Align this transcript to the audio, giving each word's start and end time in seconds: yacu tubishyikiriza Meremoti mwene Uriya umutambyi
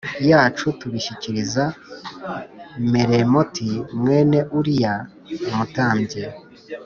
yacu 0.29 0.65
tubishyikiriza 0.79 1.63
Meremoti 2.93 3.69
mwene 3.99 4.39
Uriya 4.57 4.93
umutambyi 5.49 6.23